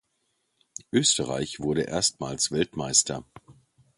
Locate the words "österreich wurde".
0.91-1.83